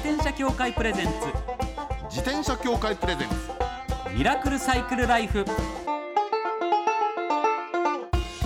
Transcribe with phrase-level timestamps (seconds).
[0.00, 1.12] 転車協会プレゼンツ。
[2.08, 3.34] 自転車協会プレゼンツ。
[4.16, 5.44] ミラクルサイクルライフ。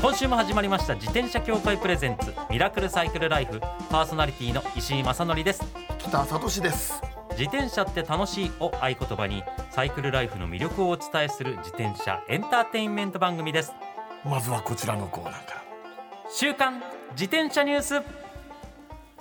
[0.03, 0.95] 今週も始まりました。
[0.95, 2.35] 自転車協会プレゼンツ。
[2.51, 3.61] ミラクルサイクルライフ。
[3.88, 5.62] パーソナリティの石井正則です。
[5.98, 7.01] 北里志です。
[7.31, 13.73] 自転車って楽しいを合言葉にサイクルライフの魅力をお伝えする自転車エンターテインメント番組です。
[14.25, 15.63] まずはこちらのコーナーから。
[16.33, 18.23] 週刊自転車ニュース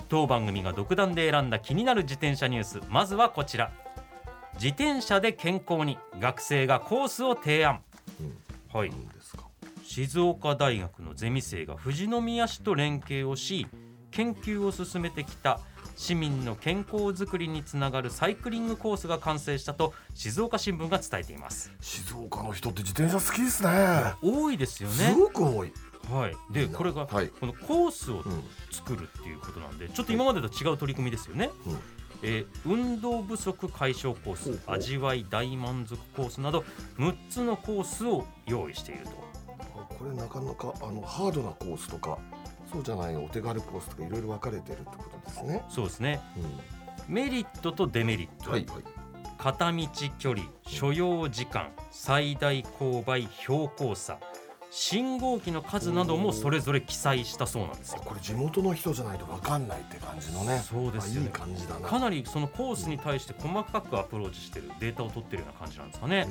[0.08, 2.80] 当番組が独断で選んだ気になる自転車ニュース。
[2.88, 3.72] まずはこちら。
[4.54, 7.80] 自転車で健康に学生がコースを提案、
[8.72, 8.90] はい。
[8.90, 9.44] 何ですか？
[9.82, 13.66] 静岡大学のゼミ生が富士宮市と連携をし
[14.10, 15.60] 研究を進めてきた
[15.96, 21.72] 市民の健康づくりにつながるサイクリングコースが完成したと静岡新聞が伝えています。
[21.80, 24.14] 静岡の人って自転車好きですね。
[24.22, 25.72] 多いですよすねごく多い、
[26.10, 26.36] はい。
[26.52, 27.28] でこれがはい。
[27.28, 31.78] このコースをうん作るっていうことなんでちょっと今までと違う取り組みですよね、うん。
[32.22, 36.64] えー運動不足解消コース味わい大満足コースなど
[36.98, 39.24] 6つのコースを用意していると。
[39.94, 42.18] これなかなかあのハードなコースとか
[42.70, 46.20] そうじゃないお手軽コースとかいろいろ分かれてるってことですね、そうですね。
[46.36, 49.04] うメリットとデメリット、ん、はいはい。
[49.38, 54.18] 片道距離所要時間最大勾配標高差
[54.76, 58.00] 信号機の数などもそれぞれ記載したそうなんですよ。
[58.02, 60.64] あこれ地元の人じゃないと分かんないって感じのね。
[60.68, 61.30] そうですよね。
[61.32, 61.88] あいい感じだな。
[61.88, 66.26] かなりそのコースに対して細かくアプローチしてるデータを取ってるような感じなんですかね、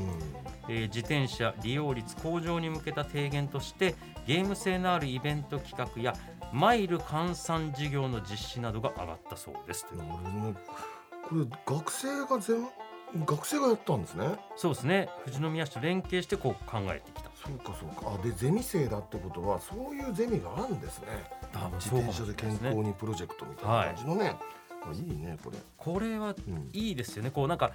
[0.67, 3.95] えー自転車利用率向上に向けた提言として
[4.27, 6.14] ゲーム性のあるイベント企画や
[6.52, 9.86] マイル換算事業の実施などが上がったそうです。
[9.86, 10.53] とうん、なるほどね
[11.30, 12.67] これ学生が全
[13.25, 14.27] 学生がやったんですね。
[14.58, 15.08] そうですね。
[15.23, 18.17] 富士宮市と連携してこう考えてきたそうかそうか。
[18.19, 21.08] あでゼミ生だってことはそういうゼミがあるんですね。
[21.80, 24.36] 自転車で健康にプロジェクトみたいな感じのね、
[24.86, 26.69] あい、いねこれ、これはうん。
[26.73, 27.31] いいですよね。
[27.31, 27.71] こうなんか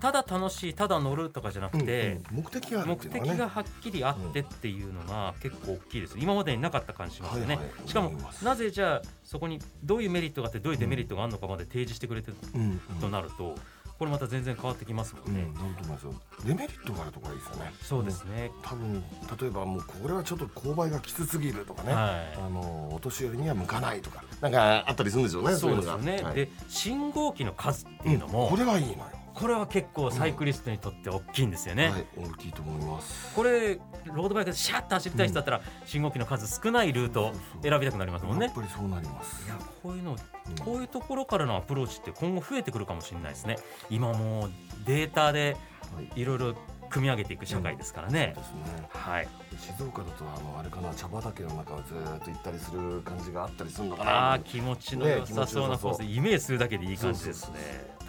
[0.00, 6.16] ただ楽しいただ乗るとかじゃなくて、うんうん目的がある目的がはっきりあってっていうのが結構大きいです。
[6.18, 12.64] 今までになかった感じしますよね、はいはいしかもなぜじゃあそこにどういうメリットがあってどういうデメリットがあるのかまで提示してくれてるうんう
[12.94, 13.00] ん。
[13.00, 13.54] となると
[14.00, 16.14] これまた全然変わってきますもうんん、ね、なると思いますよ。
[16.46, 17.72] デメリットがあるところがいいですよね。
[17.82, 19.04] そうですね、多分
[19.38, 26.34] 例えばもうこれはちょっと勾配がきつすぎるとかね、はあのお年寄りには向かないとかなんかあったりするんでしょうねいそうですよね、はい。
[26.34, 28.48] で信号機の数っていうのも、ん。
[28.48, 33.34] これはいいのよ、これは結構サイクリストにとって大きいんですよね、はい大きいと思います。
[33.34, 37.32] これロードバイクでシャッと走りたい人だったら、信号機の数少ないルートを
[37.62, 38.46] 選びたくなりますもんね。
[38.46, 39.46] やっぱりそうなります。
[39.46, 40.18] いやこういうのうん。
[40.64, 43.56] こういうところからのアプローチって今後増えてくるかもしれないですね。
[43.88, 44.50] 今もう
[44.86, 45.56] データで
[45.94, 46.20] はい。
[46.20, 46.54] いろいろ
[46.88, 48.32] 組み上げていく社会ですからね。
[48.34, 48.88] そう、ですね。
[48.90, 49.28] はい。
[49.58, 54.32] 静岡だとあのあれかな茶畑の中をずーっと行ったりする感じがあったりするのかな。
[54.32, 57.60] あー気持ちの良さそうなコース、ねイメージするだけでいい感じですそうね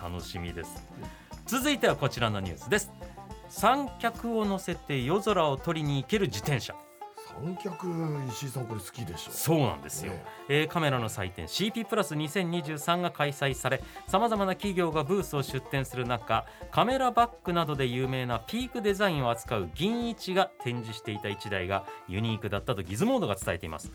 [0.01, 0.83] 楽しみです。
[1.45, 2.91] 続いてはこちらのニュースです。
[3.49, 6.73] 三脚を乗せて夜空を取りに行ける自転車。
[7.43, 7.87] 三脚
[8.31, 9.31] 石井さんこれ好きでしょ？
[9.31, 10.23] そうなんですよ、ね。
[10.49, 23.91] えーカメラの祭典 CP プラス2023が開催されさまざまな企業がブースを出展する中カメラバッグなどで有名なピークデザインを扱う銀一が展示していた1台がユニークだったとギズモードが伝えています。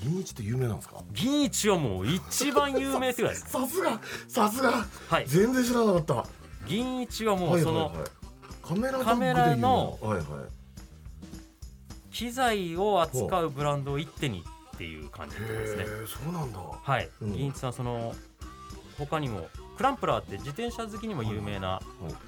[0.00, 0.96] 銀一って有名なんですか？
[1.12, 4.72] 銀一はもう一番有名ってぐらい さすがさすが。
[5.08, 5.26] はい。
[5.26, 6.24] 全然知らなかった。
[6.66, 8.10] 銀一はもうそのはいはいはい。
[9.04, 10.57] カメラのはいはい
[12.18, 14.42] 機材を扱うブランドを一手に
[14.74, 15.84] っていう感じですね。
[16.04, 16.58] そうなんだ。
[16.58, 17.32] はい、うん。
[17.32, 18.12] 銀一さんその
[18.98, 19.46] 他にも
[19.76, 21.80] クランプラーって自転車好きにも有名な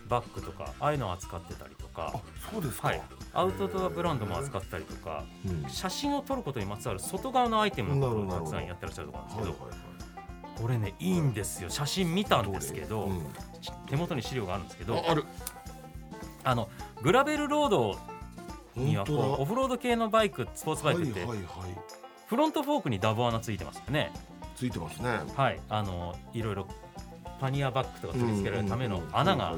[0.09, 2.13] バッグとかああいうのを扱ってたりとか。
[2.15, 2.21] あ、
[2.53, 2.87] そうですか。
[2.87, 3.03] はい、
[3.33, 5.69] アウトドアブランドも扱ったりとかうん。
[5.69, 9.65] 写真を撮ることにまつわる外側のアイテムなるほどをたくさんやってらっしゃるところなんですけ
[10.55, 11.69] どこれねいいんですよ。
[11.69, 13.27] 写真見たんですけど、うん。
[13.89, 15.25] 手元に資料があるんですけどあある。
[16.45, 16.69] あの
[17.03, 18.20] グラベルロード
[18.77, 21.47] にはこうオフロード系のバイクスポーツバイクってはいはいはい。
[22.27, 24.13] フロントフォークにダブ穴ついてますよね。
[24.55, 25.21] ついてますね。
[25.35, 25.61] はい。
[25.69, 26.69] あのいろいろ
[27.41, 29.57] パニアバッグとか取り付けられるための穴が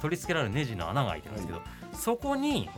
[0.00, 1.60] 取り付けられるネジの穴が開いてるんですけど、
[1.92, 2.70] そこに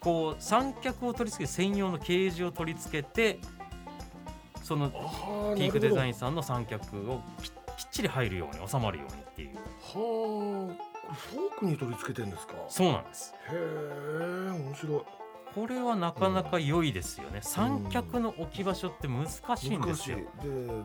[0.00, 3.40] こう三脚を取り付ける専用のケージを取り付けて
[4.62, 9.56] そのあピークデザインンさんの三脚をききっちり入るように収まるようにっていう。
[9.56, 12.54] はあフォークに取り付けてんですか？
[12.68, 13.34] そうなんです。
[13.50, 15.02] へえ面白い。
[15.54, 19.26] これはなかなか良いですよね、三脚の置き場所って難
[19.56, 20.18] しいんですよ。
[20.18, 20.24] で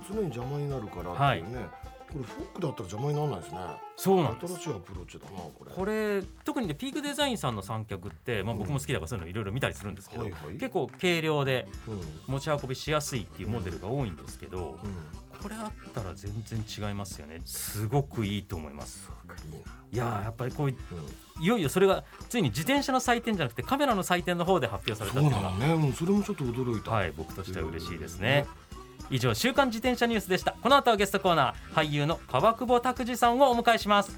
[0.07, 1.65] 常に邪魔になるからっていうね、
[2.09, 3.59] これフォークだったら邪魔にならないですね。
[3.97, 4.53] そうなんです。
[4.53, 5.71] 新しいアプローチだなこれ。
[5.73, 10.53] これ特にねピークデザインさんの三脚って、まあ、僕も好きだからそういうのいろいろ見たりするんですけど、はいはい。
[10.53, 12.33] 結構軽量でうん。
[12.33, 14.91] 持ち運びしやすいっていうモデルが多いんですけど、うん
[15.41, 17.41] これあったら全然違いますよね。
[17.45, 19.09] すごくいいと思います。
[19.91, 20.75] いややっぱりこうい
[21.41, 25.57] いよいよそれがついに自転車の祭典じゃなくてカメラの祭典の方で発表されたそうっていうのが。
[25.57, 25.87] なのね。
[25.87, 26.91] うんそれもちょっと驚いた。
[26.91, 28.45] はい僕としては嬉しいですね。
[29.09, 30.53] 以上週刊自転車ニュースでした。
[30.61, 34.11] この後はゲストコーナー俳優の川久保拓司さんをお迎えします。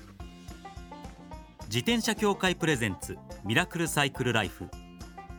[1.65, 4.67] 自転車協会プレゼンツミラクルサイクルライフ。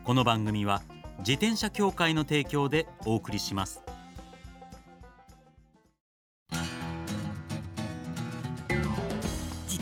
[0.03, 0.83] この番組は
[1.19, 3.84] 自転車協会の提供でお送りします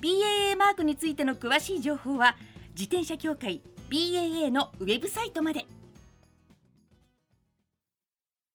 [0.00, 2.36] BAA マークについての詳しい情報は
[2.74, 5.66] 自転車協会 BAA のウェブサイトまで。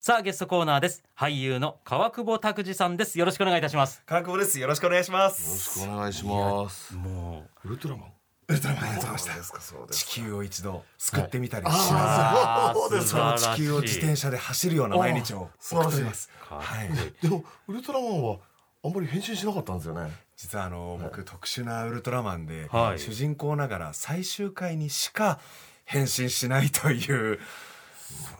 [0.01, 1.03] さあゲストコーナーです。
[1.17, 3.19] 俳優の川久保拓司さんです。
[3.19, 4.01] よろしくお願いいたします。
[4.05, 4.59] 川久保です。
[4.59, 5.85] よろしくお願いしまよろしす。
[5.87, 6.95] くお願いします。
[6.95, 8.11] もウルトラマン。
[8.47, 8.85] ウルトラマン。
[8.93, 9.35] やってました。
[9.35, 13.09] ですかそうです地球を一度救ってみたりしはいながら、あそうです。
[13.09, 16.29] その地球を自転車で走るような毎日を送っております。
[16.39, 16.89] はい。
[17.21, 18.37] でもウルトラマンは
[18.83, 20.09] あんまり変身しなかったんですよね。
[20.37, 22.99] 実はあの僕特殊なウルトラマンで、はい。
[22.99, 25.39] 主人公ながら最終回にしか
[25.83, 27.39] 変身しないという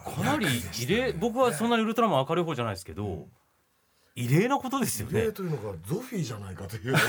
[0.06, 0.48] かなり
[0.82, 3.28] 異例僕はそんなにウルトラマン明るい方じゃないですけど、
[4.16, 5.22] 異例なことですよね。
[5.22, 6.94] 例というのがゾフィーじゃないかという。
[6.94, 7.00] ね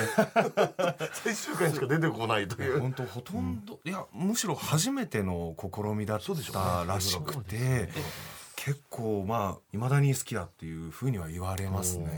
[1.12, 2.80] 最終回にしか出てこないという。
[2.80, 7.88] 本当ほとんど、いやむしろ初めての試みだっそうでしょうねたらしくて、
[8.62, 12.10] 結構まあ未だに好きだっていうふうには言われますね。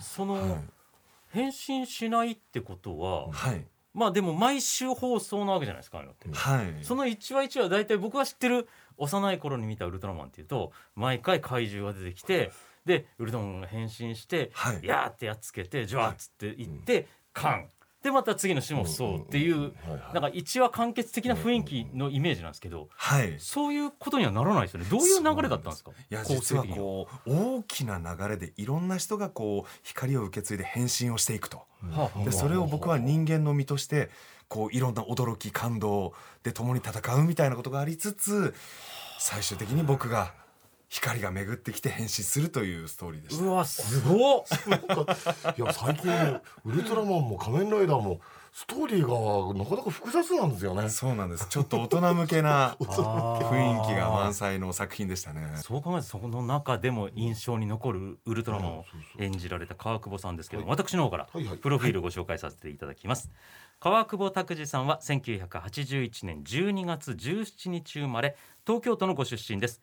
[0.00, 0.42] その、はい。
[1.28, 3.66] 変身しないってことは、はい。
[3.92, 6.84] まあでも毎週放送なわけじゃないですかあのって、はい。
[6.84, 8.66] その1話1話大体僕が知ってる
[8.96, 12.50] 幼い頃に見たウルトラマンっていうと毎回怪獣が出てきて
[12.86, 14.80] でウルトラマンが変身して、はい。
[14.82, 17.68] やーってやっつけてジュワーっつっていって、カン
[18.02, 19.74] でまた次の種もそうっていう、
[20.14, 23.36] なんか1話完結的な雰囲気のイメージなんですけど、はい。
[23.38, 24.86] そういうことにはならないですよね。
[24.90, 25.90] どういう流れだったんですか？
[25.90, 31.58] いや実はこう大きな流れでいろんな人がこう光を受け継いで変身をしていくと。
[31.90, 34.10] はあでそれを僕は人間の身として
[34.48, 38.54] こういろんな驚き感動で共に戦うみたいなことがありつつ
[39.18, 40.34] 最終的に僕が
[40.90, 43.44] 光が巡ってきて変身するというストーリーでした。
[43.44, 44.42] うわすごっ。
[45.56, 46.10] いや最近
[46.64, 48.20] ウルトラマンも仮面ライダーも
[48.52, 50.88] ストーリーがなかなか複雑なんですよね。
[50.88, 51.46] そうなんです。
[51.48, 55.58] ちょっと大人向けな雰囲気が満載の作品でしたね。
[55.58, 58.84] そう考えるとその中でも印象に残るウルトラマンを
[59.20, 61.58] 演じられた川久保さんですけども、私の方からはいはい。
[61.58, 63.30] プロフィールをご紹介させていただきます、
[63.78, 68.34] 川久保拓司さんは1981年12月17日生まれ
[68.66, 69.80] 東京都のご出身です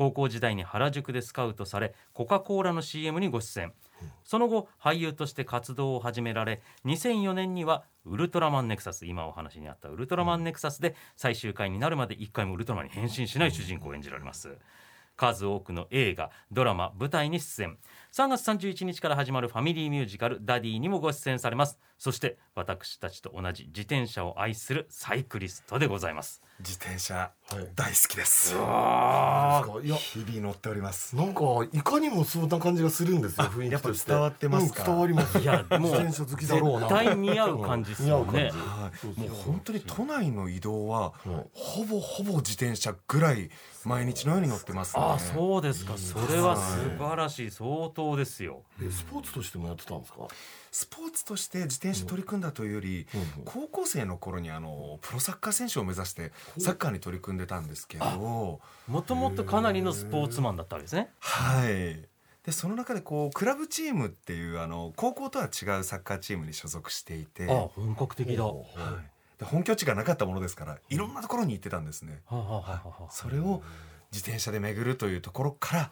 [0.00, 3.74] 高校時代に原宿でスカウトされコカ・コーラの CM にご出演。
[4.24, 14.56] その後俳優として活動を始められ2004年にはウルトラマンネクサス今お話にあったウルトラマンネクサスで最終回になるまで一回もウルトラマンに変身しない主人公を演じられます。
[15.16, 17.76] 数多くの映画ドラマ舞台に出演。
[18.12, 21.78] 3月31日から始まるファミリーミュージカル「ダディ」にもご出演されます。
[21.98, 26.40] そして私たちと同じ自転車を愛するサイクリストでございます。
[26.60, 27.14] 自転車
[27.50, 27.68] はい。
[27.74, 28.54] 大好きです。
[28.56, 31.16] あいや日々乗っております。
[31.16, 34.12] なんかいかにもそんな感じがするんですよ雰囲気として。
[34.12, 35.38] やっぱ伝わってます伝わります。
[35.38, 36.80] いやもう自転車好きだろうな。
[36.80, 38.52] 絶対似合う感じですよね。
[39.16, 41.46] もう本当に都内の移動ははい。
[41.52, 43.50] ほぼほぼ自転車ぐらい
[43.84, 45.02] 毎日のように乗ってますね。
[45.02, 45.96] ああそうですか。
[45.96, 47.50] それは素晴らしい。
[47.50, 48.62] 相当ですよ。
[48.80, 50.18] えスポーツとしてもやってたんですか？
[50.70, 61.10] スポーツとして自転車取り組んだというより、うん高校生の頃にあのプロサッカー選手を目指してサッカーに取り組んでたんですけど、もともとかなりのスポーツマンだったわけですね。
[61.18, 62.08] はい。
[62.44, 65.50] でその中でこうクラブチームっていうあの高校とは違う
[65.84, 68.44] サッカーチームに所属していて、ああ本格的だ。
[68.44, 68.64] はい。
[69.38, 72.20] で本拠地がなかったものですからいろんなところに行ってたんですね。
[73.10, 73.62] それを
[74.12, 75.90] 自転車で巡るというところから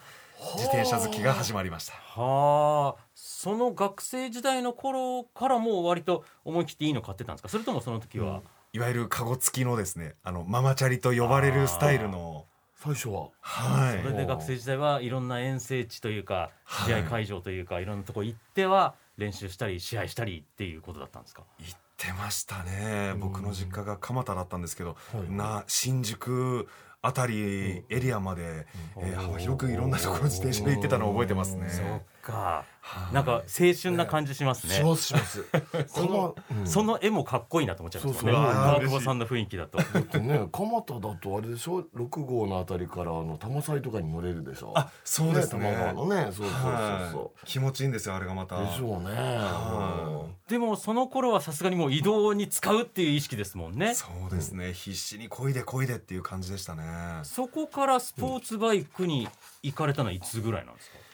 [0.54, 1.92] 自転車好きが始まりました。
[1.94, 3.02] はあ。
[3.14, 7.48] その学生時代の頃からもう割と思い切っていいの買ってたんですか？
[7.48, 12.46] それともその時は、いわゆるカゴ付きのですねあのママチャリと呼ばれるスタイルの。
[12.80, 13.30] 最初は。
[13.40, 14.02] はい。
[14.02, 16.94] それで学生時代はいろんな遠征地というかはい。
[16.94, 21.42] 試合会場というかいろんなとこ行っては練習したり試合したりっていうことだったんですか？
[21.58, 23.14] 行ってましたね。
[23.18, 25.32] 僕の実家が蒲田だったんですけど、はい。
[25.32, 26.68] な新宿
[27.00, 28.66] あたりエリアまで、
[28.98, 31.68] えー幅広くいろんなところ自転車で行ってたのを覚えてますね。
[31.70, 32.64] そっか。
[32.80, 33.14] はい。
[33.14, 34.74] なんか青春な感じしますね。
[34.74, 35.44] しますします。
[35.86, 36.66] そのうん。
[36.66, 38.36] その絵もかっこいいなと思っちゃいますよね。
[38.36, 38.54] そうそう。
[38.54, 39.78] 川久保さんの雰囲気だと。
[39.78, 44.72] だってね蒲田だとあれでしょ？6号のあたりからあの多摩祭とかに乗れるでしょ？
[44.76, 45.70] あそうですね。
[45.70, 46.22] 多摩川のね。
[46.32, 47.12] そうそうそうはい。
[47.12, 48.56] そ気持ちいいんですよあれがまた。
[48.56, 49.14] うでしょうね。
[49.14, 50.17] は
[50.48, 53.94] でもその頃はさすがにもう移動に使うっていう意識ですもんね。
[53.94, 56.82] そうですね、必死に漕いで漕いでっていう感じでしたね。
[57.24, 59.28] そこからスポーツバイクに
[59.62, 61.07] 行かれたのはいつぐらいなんですか？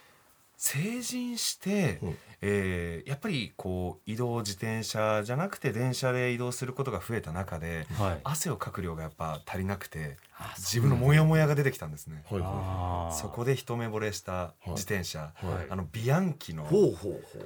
[0.64, 2.16] 成人して、うん。
[2.46, 8.20] えーやっぱりこう移動自転車じゃなくて電車で移動することが増えた中ではい。
[8.24, 12.24] 汗をかく量がやっぱ足りなくてあ自分のモヤモヤが出てきたんですね。
[12.30, 15.66] はいそこで一目惚れした自転車、いはい。
[15.70, 16.66] あのビアンキの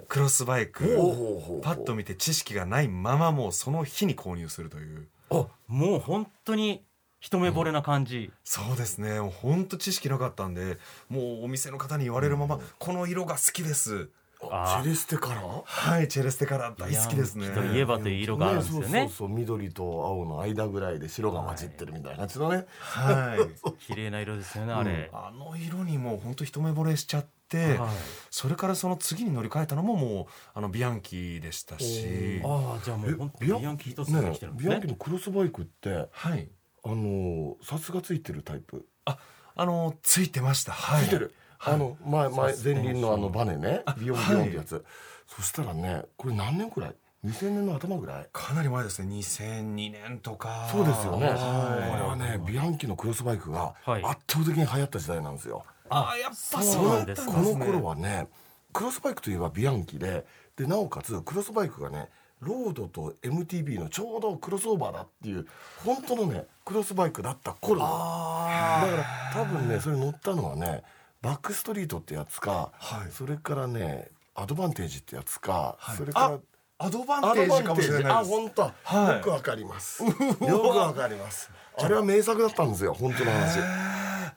[0.09, 1.61] クロスバイクほうほうほう。
[1.61, 5.09] パッと見て知識がないままもうその日に購入するという。
[5.31, 6.85] あもう本当に
[7.21, 9.21] 一目惚れな感じ、そうですね。
[9.21, 14.11] もうほんと知識なかったんでもうお店の方に言われるまま、この色が好きです。
[14.41, 17.49] ああチェレステカラーはいチェレステカラー大好きですね。
[17.51, 18.87] といえばという色があるんですよね。
[18.87, 22.67] そうそうそう緑と青の間ぐらいで白が混じってるみたいなやつのね。
[22.79, 23.73] はい。
[23.87, 27.89] 綺麗な色ですよねあれ、あの色にもうほんと一目惚れしちゃって、はい。
[28.31, 32.41] それからその次に乗り換えたのももうあのビアンキでしたし。
[32.45, 34.71] ああじゃあもう本当ビアンキ一つできてるんですね。
[34.71, 36.49] ビアンキのクロスバイクってはい
[36.85, 38.87] あのサスがついてるタイプ。
[39.05, 39.19] あ
[39.57, 40.73] あのついてました。
[40.73, 41.05] はい。
[41.05, 43.83] ついてる、あの前前前輪のあのバネね。
[43.99, 44.85] ビヨンビヨンってやつ、
[45.27, 46.95] そしたらねこれ何年くらい
[47.25, 48.29] ？2000年の頭ぐらい？
[48.33, 49.13] かなり前ですね。
[49.17, 50.69] 2002年とか。
[50.71, 54.05] そうですよね、これははいねビアンキのクロスバイクがはい。
[54.05, 56.89] 圧倒的に流行った時代なんですよ、あやっぱそう。
[56.91, 58.29] なんですこの頃はね
[58.73, 60.25] クロスバイクといえばビアンキで
[60.57, 62.09] でなおかつクロスバイクがね
[62.41, 65.47] ロードと MTB のちょうどクロスオーバーだっていう
[65.85, 67.81] 本当のねクロスバイクだった頃。
[67.81, 68.87] だか
[69.33, 70.83] ら多分ねそれ乗ったのはね
[71.21, 73.11] バックストリートってやつか、はい。
[73.11, 75.97] それからねアドバンテージってやつか、はい。
[75.97, 76.39] それからあ
[76.87, 78.13] アドバンテテージかもしれないです。
[78.13, 78.73] あ本当、は
[79.15, 79.17] い。
[79.17, 80.05] よくわかります。
[80.05, 81.51] よくわかります。
[81.81, 83.61] あれは名作だったんですよ本当の話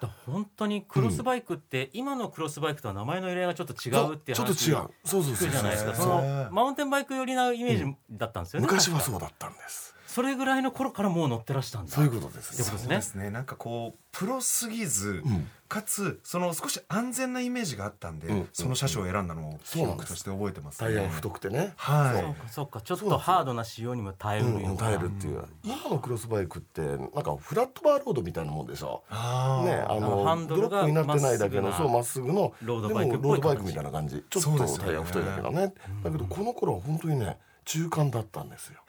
[0.08, 4.76] 本当にクロスバイクって、今のクロスバイクとは名前の由来がちょっと違うっていうちょっと話違う。
[5.06, 5.48] そうそう聞そう。
[5.50, 5.96] くじゃないですか。
[5.96, 11.92] そのマウンテンバイク寄りなイメージだったんですよね、昔はそうだったんですそれぐらいの頃からもう乗ってらしたんだ。
[11.94, 12.62] そういうことです。
[12.62, 13.30] そうですね。
[13.30, 15.48] なんかこうプロすぎず、うん。
[15.70, 18.50] かつその少し安全なイメージがあったんで、うん。
[18.52, 21.72] その車種を選んだのを記憶として覚えてます、タイヤが太くてね。
[21.78, 22.22] はい。
[22.22, 22.82] そうかそうか。
[22.82, 25.46] ちょっとハードな仕様にも耐えうるようん耐えるっていう。
[25.64, 29.66] 今のクロスバイクってなんかフラットバーロードみたいなもんでしょあー。
[29.66, 34.26] ねあのハンドルがドロップになってないだけのまっすぐなそうまっすぐのロードバイクロードバイクみたいな感じ。
[34.30, 35.74] ちょっとタイヤが太いだけどね。
[36.04, 38.82] だけどこの頃は本当にね中間だったんですよ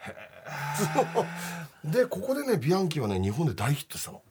[1.85, 4.23] でここでねビアンキはね日本で大ヒットしたの。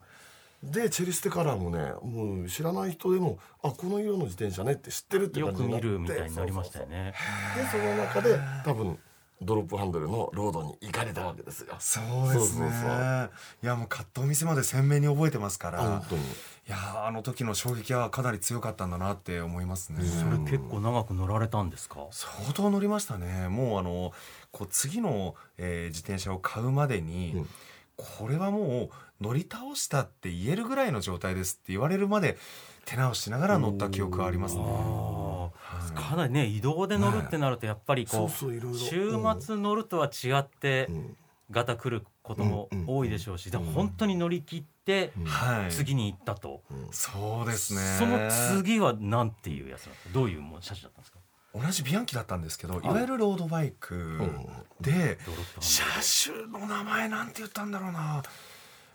[0.64, 5.88] でチェリステカラーもねもう知らない人でもあこの色の自転車ねって知ってるってよく見感じになって。
[5.88, 7.14] るみたいになりましたよね。
[7.56, 9.00] でその中で多分
[9.42, 11.76] ドロップハンドルのロードに行かれたわけですよ。
[11.80, 12.40] そうですね。
[12.40, 13.32] そうそうそう。
[13.64, 15.84] いやもうカット店まで鮮明に覚えてますから。
[15.84, 16.22] あ本当に。
[16.22, 16.26] い
[16.68, 22.08] やーあの時の衝撃はかなり強かったんだなって思いますね、それ結構長く乗られたんですか？
[22.12, 23.48] 相当乗りましたね。
[23.50, 24.14] もうあの
[24.52, 27.50] こう次の、えー自転車を買うまでに、うん。
[27.98, 28.90] これはも
[29.22, 32.36] う乗り倒したって言えるぐらいの状態ですって言われるまで
[32.86, 34.64] 手直ししながら乗った記憶がありますね。
[35.96, 41.18] かなりね移動で乗るってなるとやっぱりこそう週末乗るとは違ってうん。
[41.50, 45.12] ガタ来ることもうん多いでしょうしでも本当に乗り切って
[45.70, 46.62] 次に行ったと。
[46.92, 47.82] そうですね。
[48.00, 48.18] その
[48.62, 51.20] 次はなんていうやつなんですかどういうもう車種だったんですか？
[51.54, 52.88] 同じビアンキだったんですけどい。
[52.88, 54.22] わゆるロードバイク
[54.80, 55.18] で、
[55.60, 55.84] 車
[56.32, 58.24] 種の名前なんて言ったんだろうな。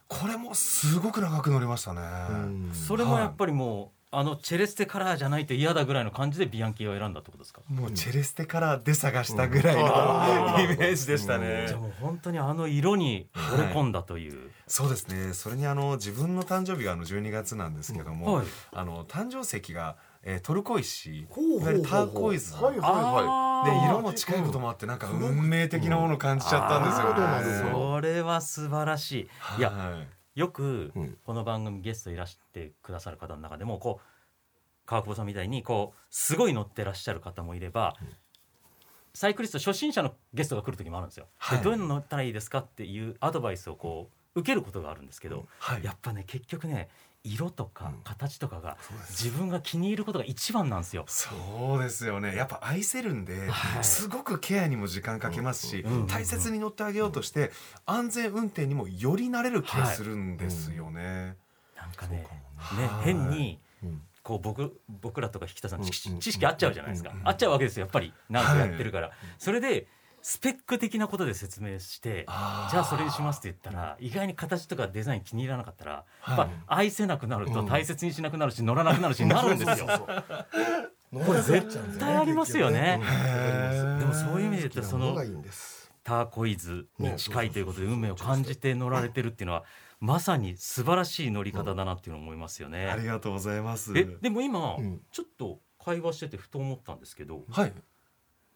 [0.09, 2.01] これもすごく長く乗りましたね、
[2.31, 2.73] うん。
[2.73, 7.61] それもやっぱりもうあのチェレステカラーじゃないと嫌だぐらいの感じでビアンキを選んだってことですか？
[7.69, 9.81] もうチェレステカラーで探したぐらいの、
[10.63, 15.35] イメージでしたね、じゃあもう本当にあの色に惚れ込んだという、そうですね。
[15.35, 18.47] それにあの自分の誕生日があの12月なんですけども、はい。
[18.73, 22.53] あの誕生石が、えートルコ石いわゆるターコイズ。
[22.57, 23.89] ではいはいはあー。
[23.91, 27.11] 色も近いこともあってなんか運命的なものを感じちゃったんですよね。
[27.11, 29.13] なるほどなるほどそれは素晴らし
[29.57, 29.59] い。
[29.59, 31.19] いやはいよくうん。
[31.25, 37.97] この番組ゲストいらしてくださる方の中でもこう川久保さんみたいにこうすごい乗ってらっしゃる方もいれば、
[39.15, 41.27] サイクリスト初心者のゲストが来る時もあるんですよ。
[41.39, 41.59] はい。
[41.59, 45.85] でどういうの乗ったらいいですかっていうアドバイスをこう受けることがあるんですけど、はい。
[45.85, 46.91] やっぱね結局ね
[47.27, 48.01] 色とかうん。
[48.05, 48.77] 形とかが
[49.11, 51.05] 自分が気に入ることが一番なんですよ。
[51.09, 52.37] そうですよね。
[52.37, 53.85] やっぱ愛せるんで、はい。
[53.85, 57.51] すごくケアにも時間かけますし、うん大切に乗ってあげようとして、
[57.85, 61.37] 安全運転にもより慣れる気がするんですよね。
[61.77, 69.87] なんかねねはい変にうんこう僕僕らとか引田さん知識うん知識合っちゃうじゃないですかうん合っちゃうわけですよやっぱり何かやってるから、それで
[70.29, 77.67] スペック的なことで説明してじゃあそれにしますって言ったら意外に形とかデザイン気に入らなかったらやっはいぱ愛せなくなるとうん。
[77.67, 79.87] 大切にしなくなるし乗らなくなるし なるんですよ。
[79.87, 83.01] これ絶対ありますよね。
[84.01, 85.17] でもそういう意味で言ったらその
[86.03, 89.63] ターコイズに近いということで運命を感じて乗られてるっていうのは
[90.01, 92.89] まさに素晴らしい乗り方だなっていうのを思いますよね。
[92.89, 93.97] ありがとうございます。
[93.97, 95.03] えでも今、うん。
[95.13, 97.73] ちょっと会話しててふと思ったんですけどはい。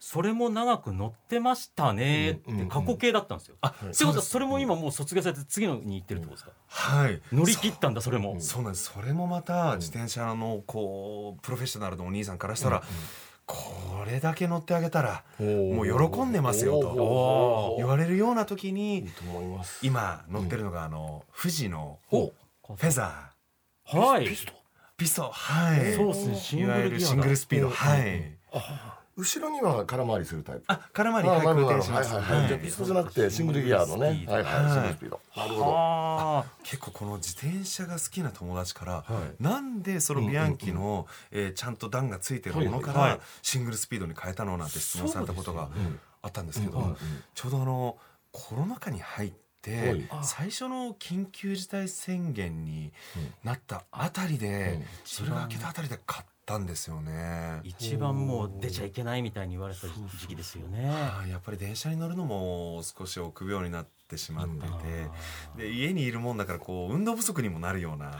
[0.02, 3.57] それも長く乗ってましたねって過去形だったんですよ。
[3.61, 4.16] あ、そうです。
[4.16, 7.21] はそれも今もう卒業されて次のに行ってるってことですか、はい。
[7.30, 8.90] 乗り切ったんだそれも、そうなんです。
[8.95, 12.83] それもまた自転車のこうプロフェッショナルのお兄さんからしたら、
[13.45, 19.09] これだけ乗ってあげたらもう喜んでますよと言われるような時いいに
[19.83, 22.28] 今乗ってるのがあの富士のお。
[22.28, 23.33] フェザ
[23.85, 24.28] はい。
[24.28, 24.52] ピスト。
[24.52, 24.54] ー
[24.97, 25.25] ピスト。
[25.25, 25.95] ンはい。
[25.95, 26.37] そうですね。
[26.37, 27.66] シングルギアだゆるシングルスピード。
[27.66, 28.38] うんはい。
[29.21, 30.65] 後ろには空回りするタイプ。
[30.69, 32.15] あ、空回りあはいはい転します。
[32.15, 34.07] はいはいじゃピストじゃなくてシングルギアのね。
[34.27, 35.21] はいはいシングルスピード。
[35.37, 35.75] なるほど。
[35.77, 39.05] あ 結構この自転車が好きな友達から、は
[39.39, 39.43] い。
[39.43, 45.69] なんでそのビアンキの、えーちゃんと段がついてるものからシングルスピードに変えたのなんて質問されたことが
[46.23, 46.97] あったんですけど、
[47.35, 47.99] ちょうどあの
[48.33, 50.09] コロナ禍に入って、はい。
[50.23, 52.93] 最初の緊急事態宣言に
[53.45, 54.85] なったあたりで、うん。
[55.05, 57.61] それが明けたあたりで買ったんですよね。
[57.62, 60.88] 一番もう出ちゃいけないみたいに言われてた時期ですよね。
[60.88, 64.66] はいやっぱり電車に乗るのも少し臆病になってしまって。
[64.66, 64.71] い
[65.57, 68.19] て、で家にいるもんだからこう運動不足にもなるような、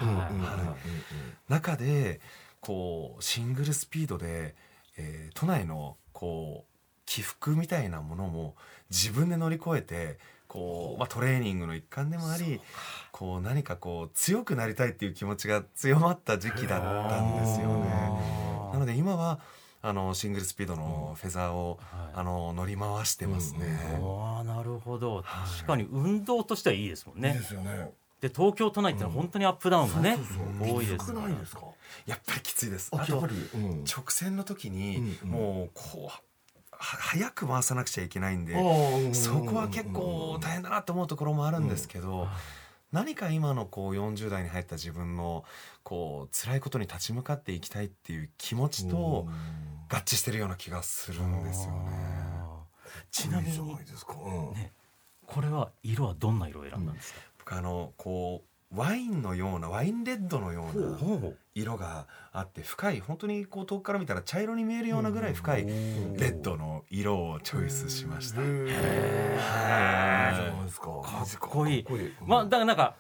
[1.49, 2.21] 中で
[2.61, 4.55] こうシングルスピードで、
[4.97, 6.71] えー都内のこう
[7.07, 8.55] 起伏みたいなものも
[8.91, 10.19] 自分で乗り越えて
[10.51, 12.61] こう、まあ、トレーニングの一環でもあり
[13.13, 17.89] こう何かこう強くなりたいっていう気持ちが強まった時期だったんですよね。
[18.73, 19.39] なので今は
[19.83, 22.11] あのシングルスピードのフェザーを、はい。
[22.15, 23.79] あの乗り回してますね。
[24.03, 25.23] ああなるほど。
[25.23, 27.31] 確かに運動としてはいいですもんね。
[27.31, 27.45] いいで。
[27.45, 27.93] すよね。
[28.21, 30.77] で東京都内ってのは本当にアップダウンがねそうそうそう。
[30.77, 31.63] 多いです少ないですか？
[32.05, 32.91] やっぱりきついです。
[32.93, 33.85] あとあやっぱりうん。
[33.85, 35.29] 直線の時に、うんうん。
[35.31, 36.21] もうこうは
[36.83, 38.55] 早く回さなくちゃいけないんで、
[39.13, 42.27] そこは結構大変だなと思うところもあるんですけど、
[42.91, 45.45] 何か今のこう40代に入った自分の
[45.83, 49.29] こう辛いことに立ち向かっていきたいっていう気持ちと
[49.89, 51.91] 合致してるような気がするんですよね。
[53.11, 53.75] ちなみに。
[53.75, 54.15] ないですか。
[54.25, 54.55] うん。
[54.55, 54.73] ね。
[55.27, 57.21] これは色はどんな色を選んだんですか？
[57.39, 60.97] 僕あのこうワインのようなワインレッドのような
[61.55, 68.41] 色があって深い本当にこう遠くから見たら茶色に見えるようなぐらい深いレッドの色をチョイスしました。
[68.41, 68.67] へー。
[68.67, 70.87] いいじゃないですか。
[70.87, 70.93] か
[71.25, 71.85] っこいい。
[71.85, 72.13] かっこいい。
[72.25, 72.95] まあだからなんか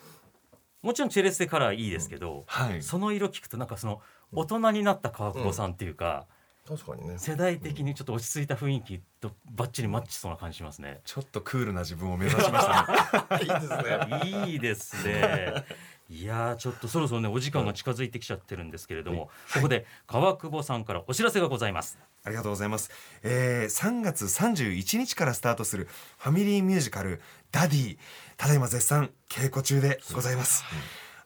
[0.82, 2.82] もちろんチェレステカラーいいですけど、はい。
[2.82, 4.00] その色聞くとなんかその
[4.32, 6.26] 大人になった川久保さんっていうか、
[6.66, 11.00] 確かにね世代的にちょっと落ち着いた雰囲気とバッチリマッチしそうな感じしますね。
[11.04, 13.42] ちょっとクールな自分を目指しましたね。
[13.42, 15.64] いいですねいいですね。
[16.10, 21.98] いやーちょっとそろそろねお時間が近づいてきちゃってるんですけれども、ここで川久保さんからお知らせがございます。
[22.24, 22.90] ありがとうございます。
[23.22, 27.20] えー、3月31日からスタートするファミリーミュージカル
[27.52, 27.98] ダディ。
[28.36, 30.64] ただいま絶賛稽古中でございます。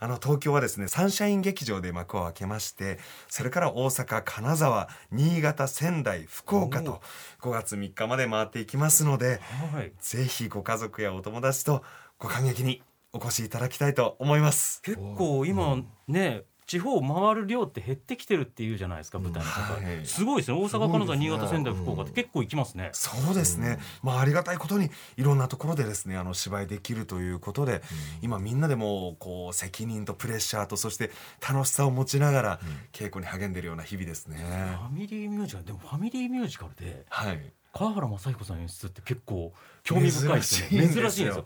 [0.04, 7.00] あの東京はですねサンシャイン劇場で幕を開けましてそれから大阪金沢新潟仙台福岡と
[7.40, 9.40] 5月3日まで回っていきますので
[9.72, 9.92] はい。
[9.98, 11.82] ぜひご家族やお友達と
[12.18, 12.82] ご感激に
[13.14, 14.82] お越しいただきたいと思います。
[14.82, 20.06] 結構今ね地方を回る量って減ってきてるっていうじゃないですか舞台の方、はい。
[20.06, 20.58] すごいですね。
[20.58, 22.90] 大阪金沢新潟仙台福岡って結構行きますね。
[22.92, 27.82] そうですね、まあありがたいことにいろんなところでですねあの芝居できるということで、
[28.22, 31.10] 今みんなでもうこう責任とプレッシャーとそして
[31.46, 32.60] 楽しさを持ちながら
[32.92, 34.36] 稽古に励んでいるような日々ですね。
[34.38, 40.88] ファミリーミュージカルでもファミリーミュージカルではい川原雅彦さん演出って結構興味深いですよね。
[40.88, 41.44] 珍しいんですよ。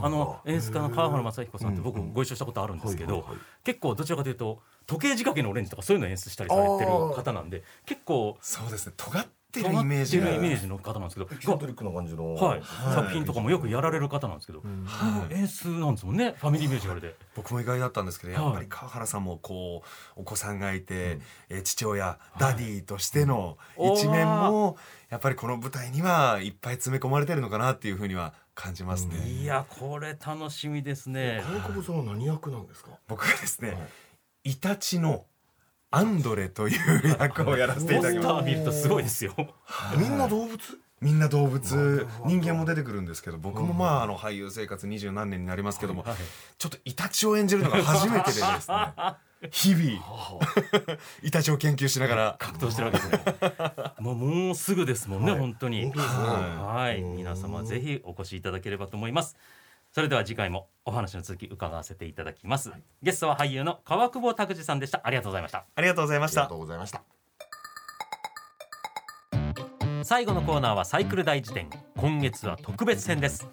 [0.00, 3.26] あの演出家の川原雅彦さんって僕ご一緒したことあるんですけど、
[3.62, 8.94] 結構どちらかというと時計仕掛けのオレンジとかそういうのを演出したりされてる方なんで結構そうですね。
[8.96, 9.26] 尖っ
[9.60, 11.28] ってるイメージの方なんですけど。
[11.32, 12.34] エキセントリックな感じの。
[12.34, 12.94] はい、はい。
[12.94, 15.34] 作品とかもよくやられる方なんですけど、はい。
[15.34, 16.34] 演出なんですもんね。
[16.38, 17.14] ファミリーミュージカルで。
[17.34, 18.42] 僕も意外だったんですけどはい。
[18.44, 19.82] やっぱり川原さんもこ
[20.16, 24.76] うお子さんがいて、えー父親ダディとしての一面も
[25.08, 29.16] やっぱりこの舞台にはいっぱい詰め込まれてるのかなっていうふうには感じますね。
[29.26, 31.42] いやこれ楽しみですね。
[31.44, 32.90] 金久保さんは何役なんですか？
[33.08, 33.74] 僕がですね、は
[34.44, 34.50] い。
[34.50, 35.24] イタチの
[35.94, 38.82] アンドレという役をやらせていただきます。
[38.82, 39.34] すごいですよ。
[39.96, 40.58] みんな動物？
[41.00, 42.06] みんな動物。
[42.26, 46.16] 人間も出てくるんですけど僕もまああの俳優生活二十何年になりますけども、はい。
[46.58, 48.76] ちょっとイタチを演じるのが初めてでですね。
[49.50, 50.00] 日々。
[51.22, 52.36] イタチを研究しながら。
[52.38, 53.20] 格闘してるわけですね。
[54.00, 55.40] もうもうすぐですもんね、はい。
[55.40, 55.92] 本当に。
[55.94, 57.02] はい。
[57.02, 59.36] うん皆様ぜひお越しいただければと思います
[59.94, 65.00] それでは次回もお話の続き伺わせていただきます、ゲストは俳優の川久保拓司さんでした。
[65.04, 65.66] ありがとうございました。
[65.72, 66.40] ありがとうございました。
[66.40, 67.02] ありがとうございました。
[70.02, 73.48] 最後のコーナーはサイクル大辞典今月は特別編です。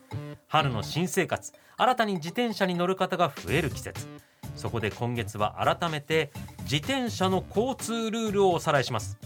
[0.48, 4.08] 春の新生活新たに自転車に乗る方が増える季節。
[4.56, 6.32] そこで今月は改めて
[6.64, 9.20] 自転車の交通ルールをおさらいします。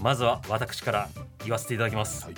[0.00, 1.08] まずは私から
[1.44, 2.34] 言わせていただきます、はい。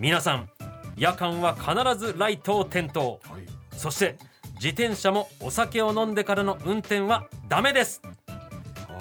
[0.00, 0.50] 皆さん
[0.98, 3.20] 夜間は必ずライトを点灯。
[3.22, 3.42] はい。
[3.76, 4.16] そして
[4.56, 8.02] 自転車もお酒を飲んでからの運転はダメです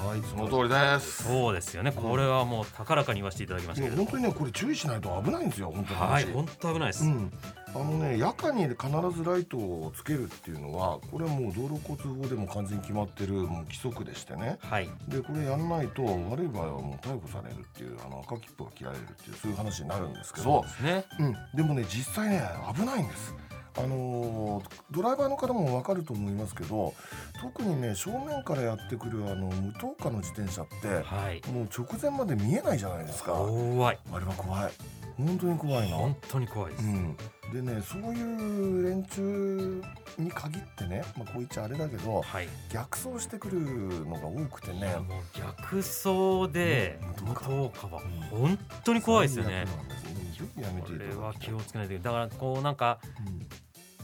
[0.07, 1.23] はいその通りです。
[1.25, 1.91] そうですよね。
[1.91, 5.99] これはもう高らかに言わせていただきましたけど本当にねこれ注意しないと危ないんですよ本当に。
[5.99, 7.31] はい本当危ないです、うん、
[7.75, 8.77] あのね夜間に必
[9.15, 14.57] ずライトをつけるっていうのはこれはもう道路交通法でも完全に決まってるもう規則でしてね。
[14.61, 14.89] はい。
[15.09, 20.43] でこれやんないと悪い場合はもう逮捕されるっていうあの赤切符が切られるっていうそういう話になるんですけど。
[20.45, 21.05] そうですね。
[21.19, 22.41] うん、でもね実際ね
[22.73, 23.35] 危ないんです。
[23.77, 26.93] あのードライバーの方も分かると思いますけど
[27.41, 31.41] 特にね正面からやってくるあの無灯火の自転車ってはい。
[31.51, 33.33] もう直前まで見えないじゃないですか。
[33.33, 33.99] 怖い。
[34.11, 34.71] あれは怖い。
[35.17, 36.15] 本当に怖いの本。
[36.29, 37.17] 当に怖いです、うん、
[37.65, 39.81] でねそういう連中
[40.19, 42.47] に限ってね、まあ、こう言っちゃあれだけどはい。
[42.71, 43.59] 逆走してくる
[44.05, 44.95] のが多くてね。
[45.07, 47.87] もう逆走でうん無灯火。
[47.87, 49.65] は本当に怖いですよね。
[49.81, 50.17] うん
[50.61, 52.13] やめこていただれは気をつけないといけない。
[52.13, 53.47] だからこうなんかうん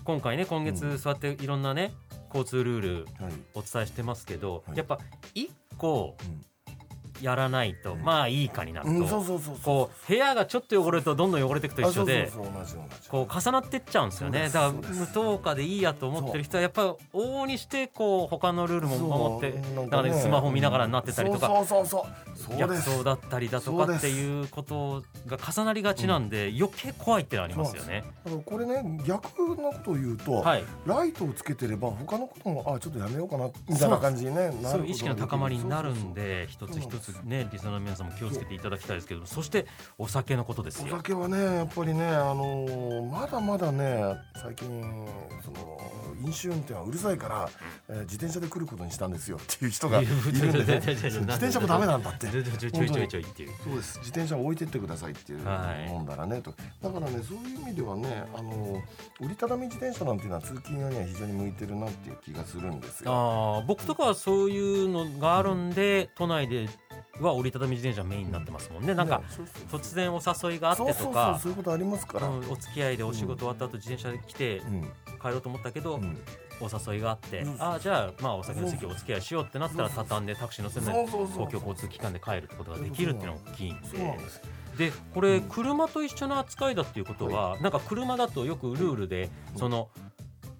[0.03, 1.93] 今回ね今月そうやっていろんなね
[2.27, 3.33] 交通ルールはい。
[3.53, 4.77] お伝えしてますけど、はい。
[4.77, 4.99] やっぱ
[5.33, 6.41] 一個うん
[7.21, 9.23] やらないと、まあいいかになると、
[9.63, 12.31] こう部屋がちょっと汚れるとどんどん汚れていくと一緒で
[13.09, 14.49] こう重なってっちゃうんですよね。
[14.49, 21.47] だから無灯火でいいやと思ってる人はやっぱり往々にしてこう他のルールも守ってだからねスマホ見ながらになってたりとか。
[21.47, 22.37] そうそうそうそう。
[22.51, 22.89] そう逆です。
[22.89, 28.03] 走だったりだとかっていうことが重なりがちなんで余計怖いってのありますよね。
[28.25, 29.23] だからこれね逆
[29.55, 34.51] のことを言うと、はい、ライトをつけてれば他のこともあちょっとやめようかなみたいな感じにね
[34.85, 39.65] 意識の高まりになるんで一つ一つねリスナーの皆さんも気をつけていただきたいですけどそして
[39.97, 40.87] お酒のことですよ。
[40.93, 44.81] お酒はねやっぱりねあのーまだまだね最近
[45.43, 45.79] その
[46.25, 47.49] 飲酒運転はうるさいから、
[47.89, 53.51] えー自転車で来ることにしたんですよっていう人がいるんでね自転車もダメなんだってちょいちょいちょいちょいちょいっていう。
[53.63, 58.81] そうです自転車を置いてってくださいっていうはいもんだらねとだからねそういう意味ではねあの
[59.19, 63.11] 折りたたみ自転車なんていうのは通勤用には非常に向いてるなっていう気がするんですよ。
[63.11, 66.67] あー僕とかはそういうのがあるんで都内で
[67.19, 68.93] は折りたたみ自転車メインになってますもんね。
[68.93, 69.79] なんかねそうそう。
[69.79, 72.27] 突然お誘いがあってとかそういうことありますから。
[72.27, 74.81] うんお付き合いでお仕事終わった後自転車で来てうん。
[75.21, 76.17] 帰ろうと思ったけどうん。
[76.59, 83.81] お誘いがあってうんああじゃあまあお酒の席お付き合いしようってなったら畳んでタクシー乗せない公共交通機関で帰るってことができるっていうのが大きいん
[84.77, 84.87] で。
[84.89, 85.41] でこれうん。
[85.43, 89.59] 車と一緒の扱いだっていうことはなんか車だとよくルールでうん。
[89.59, 89.89] その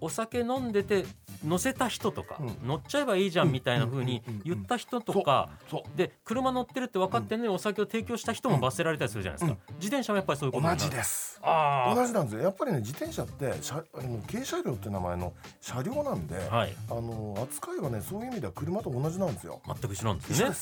[0.00, 1.04] お酒飲んでて
[1.44, 2.68] 乗せた人とかうん。
[2.68, 5.50] 乗っちゃえばいいじゃんみたいな風に言った人とか
[5.96, 9.58] で車乗ってるって分かってんのにお酒を提供した人も罰せられたりするじゃないですか。
[9.76, 11.40] 自転車もやっぱりそういうこと同じです。
[11.42, 12.42] あ同じなんですよ。
[12.42, 16.74] やっぱりね自転車って車あの軽車両って名前の車両なんで、あはい。
[16.90, 19.60] あの扱いはねそういう意味では車と同じなんですよ。
[19.66, 20.54] 全く一緒なんですよね。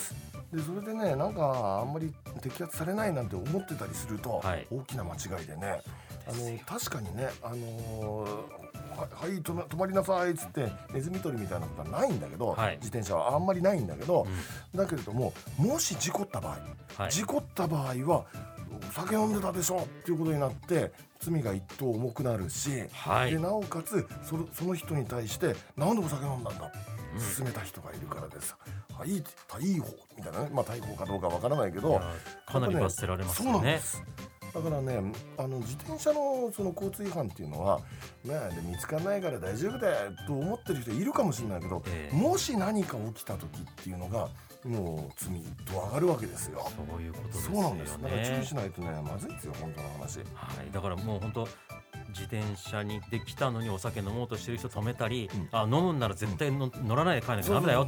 [0.53, 4.67] でそれでねなんかあんまり摘発されないなんて思ってたりすると、はい。
[4.71, 5.81] 大きな間違いでね。
[6.27, 8.62] あの確かにねあのー
[8.97, 12.77] ははい止ま止まりなさいっつってネズミ捕りみたいなことはないんだけど、はい。
[12.77, 14.27] 自転車はあんまりないんだけど、
[14.75, 17.11] うだけれどももし事故った場合、はい。
[17.11, 18.25] 事故った場合は
[18.89, 26.73] お酒飲んでたでしょっていうことになって罪が一等重くなるし、はいでなおかつそのその人に対してなんでお酒飲んだんだ
[27.37, 28.57] 勧めた人がいるからです。
[28.97, 32.03] はい、逮捕みたいなね、まあ逮捕かどうかわからないけどいや、
[32.47, 33.53] かなり罰せられますよね。
[33.53, 34.03] そうなんです。
[34.55, 35.01] だからね
[35.39, 37.81] あの自転車のその交通違反っていうのは、
[38.25, 44.29] ね、で見つからないから大丈夫だよと思ってる人いるかもしれないけど、ええもし何か起きた時っていうのが
[44.65, 46.67] もう罪と上がるわけですよ。
[46.77, 47.99] そういうことですよそうなんです。
[48.03, 50.19] だから注意ねしないとねまずいですよ本当の話。
[50.19, 51.49] はい、だからもう本当
[52.13, 55.49] 自転車にできたのにお酒飲もうとしてる人止めたり、うん。
[55.53, 57.87] あ飲むんなら絶対の乗らないで帰らなきゃダメだよ、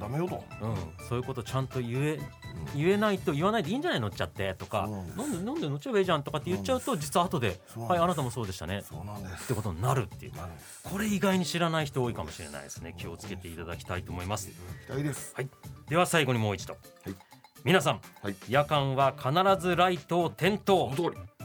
[0.00, 0.44] ダメよと。
[0.62, 2.18] うん、そういうことちゃんと言え
[2.74, 4.88] 言えないと言わないでいいんじゃない乗っちゃってとか。
[5.18, 8.82] 飲んで飲んで乗っちゃえばいいじゃんとかって言っちゃうと実は後ではいあなたもそうでしたね。
[8.88, 9.44] そうなんです。
[9.44, 10.32] ってことになるっていう。
[10.82, 12.94] これ意外に知らない人多いかもしれないですね。
[12.96, 14.50] 気をつけていただきたいと思います。
[14.86, 15.34] 期待です。
[15.34, 15.48] はい。
[15.88, 16.76] では最後にもう一度、い。
[17.64, 18.36] 皆さん、はい。
[18.48, 20.92] 夜間は必ずライトを点灯。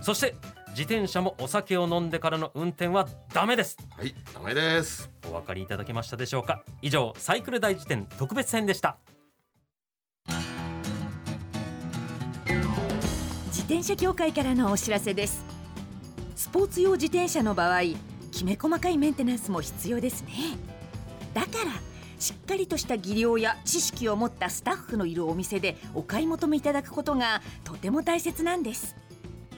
[0.01, 0.35] そして
[0.71, 3.77] 自転車もお酒を飲んでからの運転はダメです。
[3.97, 5.10] はいダメです。
[5.27, 6.63] お分かりいただけましたでしょうか？
[6.82, 8.97] 以上サイクル大辞典特別編でした。
[13.47, 15.43] 自転車協会からのお知らせです。
[16.36, 17.82] スポーツ用自転車の場合
[18.32, 20.32] きめ細かいメンテナンスも必要ですね。
[21.34, 21.71] だから
[22.17, 28.95] しっかりとした技量や知識を持ったスタッフのいるお店でお買い求めいただくことがとても大切なんです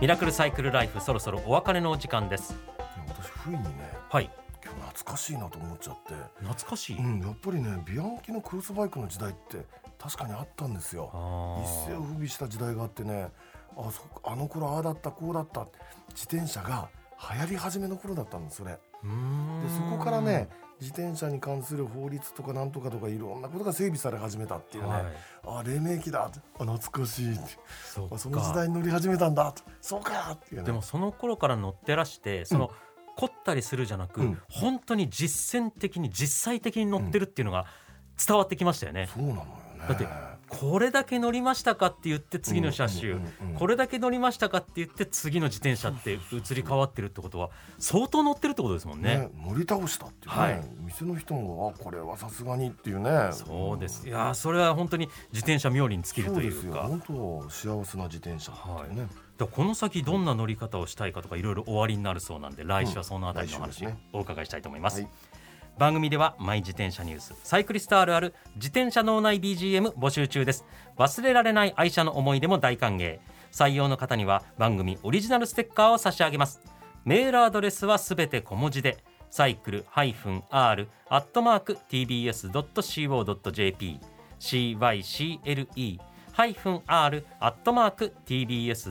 [0.00, 2.54] ミラクルサイクルライフそろそろお別れのお時間です。
[3.06, 3.70] 私不意にね
[4.08, 4.30] はい。
[4.64, 6.14] 今日懐かしいなと思っちゃって。
[6.38, 9.58] 懐かしい、うん、やっぱりねビアンキのクロスバイクの時代って
[9.98, 11.10] 確かにあったんですよ。
[11.12, 13.28] あ一世を風靡した時代があってね
[13.76, 15.66] あそあの頃ああだったこうだった。
[16.08, 16.88] 自転車が
[17.34, 18.70] 流行り始めの頃だったんですそれ。
[18.70, 18.80] でで
[19.76, 20.48] そこからね
[20.80, 25.02] 自転車に関する法律とかなんとかとかいろんなことが整備され始めたっていうね、はい、
[25.44, 26.30] あ黎明期だ。
[26.58, 27.38] あ懐かしい。
[27.84, 29.54] そあその時代に乗り始めたんだ。
[29.80, 30.32] そうか。
[30.32, 30.66] っていうね。
[30.66, 32.70] でもその頃から乗ってらしてその、
[33.16, 34.38] 凝ったりするじゃなく、うん。
[34.48, 37.66] 本当に実践的に実際的に乗ってるっていうのが
[38.26, 39.50] 伝わってきましたよね、そうなのよね。
[39.88, 40.06] だって
[40.50, 43.16] これだけ乗りましたかって言って次の車種、
[43.56, 49.18] これだけ乗りましたかって言って次の自転車って移り変わってるってことは相当乗ってるってことですもんね。
[49.18, 50.62] ね乗り倒したっていうね、はい。
[50.80, 53.30] 店の人もあこれはさすがにっていうね。
[53.32, 54.06] そうです。
[54.06, 56.88] いやーそれは本当に自転車冥利に尽きるというか。
[56.88, 57.04] そうで
[57.54, 57.72] すよ。
[57.76, 58.50] 本当幸せな自転車
[58.90, 65.02] ね、だからこの先どんな乗り方をしたいかとかいろいろ終わりになるそうなんで来週はそのあたりの話お伺いしたいと思います。
[65.02, 65.10] はい
[65.78, 70.64] 番組ではマイ自転車ニュースサイクリストあるある自転車脳内 BGM 募集中です。
[70.98, 73.18] 忘れられない愛車の思い出も大歓迎。
[73.50, 76.60] 採用の方には番組オリジナルステッカーを差し上げます。
[77.04, 78.98] メールアドレスはすべて小文字で
[79.30, 84.00] サイクル -r アットマーク tbs.co.jp
[84.40, 85.98] cycle
[86.82, 88.86] -r アットマーク tbs.co.jp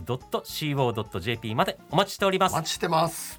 [1.55, 2.53] までお待ちしております。
[2.53, 3.38] お待ちしてます。